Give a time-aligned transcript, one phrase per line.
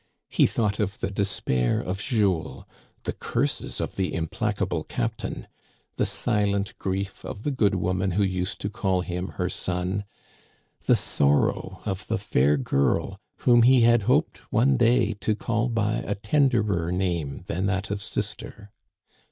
[0.29, 2.63] He thought of the despair of Jules,
[3.03, 5.45] the curses of the implacable captain,
[5.97, 10.05] the silent grief of the good woman who used to call him her son,
[10.87, 15.97] the sorrow of the fair girl whom he had hoped one day to call by
[15.97, 18.71] a ten derer name than that of sister.